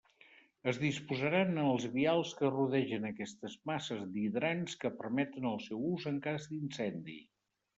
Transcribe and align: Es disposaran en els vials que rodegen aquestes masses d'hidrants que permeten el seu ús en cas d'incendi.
Es 0.69 0.77
disposaran 0.83 1.51
en 1.55 1.59
els 1.73 1.85
vials 1.97 2.31
que 2.39 2.49
rodegen 2.55 3.05
aquestes 3.09 3.59
masses 3.73 4.01
d'hidrants 4.15 4.81
que 4.85 4.95
permeten 5.03 5.47
el 5.51 5.63
seu 5.67 5.85
ús 5.91 6.09
en 6.15 6.19
cas 6.29 6.53
d'incendi. 6.55 7.21